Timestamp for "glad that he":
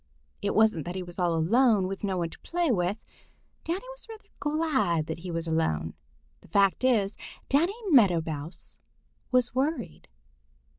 4.39-5.29